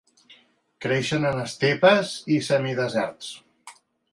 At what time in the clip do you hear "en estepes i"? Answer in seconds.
1.33-2.39